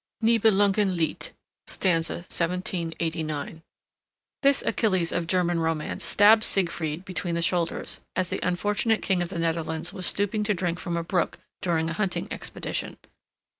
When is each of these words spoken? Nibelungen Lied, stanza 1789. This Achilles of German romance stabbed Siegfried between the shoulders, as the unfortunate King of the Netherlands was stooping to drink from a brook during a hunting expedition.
Nibelungen 0.23 0.97
Lied, 0.97 1.29
stanza 1.67 2.13
1789. 2.33 3.61
This 4.41 4.63
Achilles 4.63 5.11
of 5.11 5.27
German 5.27 5.59
romance 5.59 6.03
stabbed 6.03 6.43
Siegfried 6.43 7.05
between 7.05 7.35
the 7.35 7.41
shoulders, 7.43 7.99
as 8.15 8.29
the 8.31 8.39
unfortunate 8.41 9.03
King 9.03 9.21
of 9.21 9.29
the 9.29 9.37
Netherlands 9.37 9.93
was 9.93 10.07
stooping 10.07 10.43
to 10.45 10.55
drink 10.55 10.79
from 10.79 10.97
a 10.97 11.03
brook 11.03 11.37
during 11.61 11.87
a 11.87 11.93
hunting 11.93 12.27
expedition. 12.33 12.97